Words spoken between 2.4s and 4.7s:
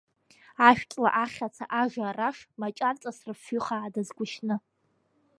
маҷарҵас рыфҩыхаа дазгәышьны.